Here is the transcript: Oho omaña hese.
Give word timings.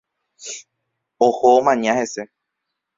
Oho 1.27 1.47
omaña 1.59 1.91
hese. 1.99 2.21